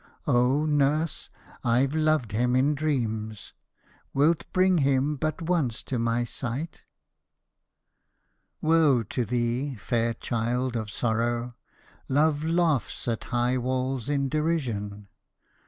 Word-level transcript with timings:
Oh, 0.25 0.65
nurse! 0.65 1.29
I 1.63 1.85
've 1.85 1.93
loved 1.93 2.31
him 2.31 2.55
in 2.55 2.73
dreams.— 2.73 3.53
Wilt 4.15 4.51
bring 4.51 4.79
him 4.79 5.15
but 5.15 5.43
once 5.43 5.83
to 5.83 5.99
my 5.99 6.23
sight?' 6.23 6.83
Woe 8.63 9.03
to 9.03 9.23
thee, 9.25 9.75
fair 9.75 10.15
child 10.15 10.75
of 10.75 10.87
sprrow! 10.89 11.51
Love 12.09 12.43
laughs 12.43 13.07
at 13.07 13.25
high 13.25 13.59
walls 13.59 14.09
in 14.09 14.27
derision. 14.27 15.07